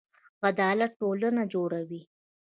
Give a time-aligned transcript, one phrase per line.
[0.49, 2.01] عدالت ټولنه جوړوي